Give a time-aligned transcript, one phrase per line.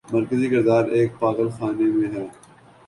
[0.13, 2.25] مرکزی کردار ایک پاگل خانے میں ہے۔